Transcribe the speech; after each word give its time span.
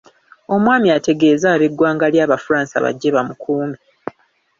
Omwami 0.55 0.87
ategeeze 0.97 1.45
ab'eggwanga 1.53 2.05
lye 2.13 2.21
Abafransa 2.25 2.75
bajje 2.85 3.09
bamukuume. 3.15 3.77